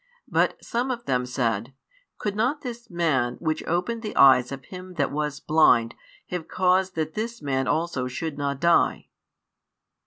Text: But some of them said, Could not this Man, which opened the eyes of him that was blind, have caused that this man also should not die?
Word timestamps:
But 0.27 0.65
some 0.65 0.89
of 0.89 1.05
them 1.05 1.27
said, 1.27 1.75
Could 2.17 2.35
not 2.35 2.61
this 2.61 2.89
Man, 2.89 3.35
which 3.35 3.61
opened 3.67 4.01
the 4.01 4.15
eyes 4.15 4.51
of 4.51 4.65
him 4.65 4.95
that 4.95 5.11
was 5.11 5.39
blind, 5.39 5.93
have 6.29 6.47
caused 6.47 6.95
that 6.95 7.13
this 7.13 7.39
man 7.39 7.67
also 7.67 8.07
should 8.07 8.35
not 8.35 8.59
die? 8.59 9.09